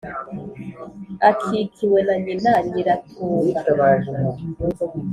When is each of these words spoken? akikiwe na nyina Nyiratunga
akikiwe 1.29 1.99
na 2.07 2.15
nyina 2.23 2.53
Nyiratunga 2.69 3.59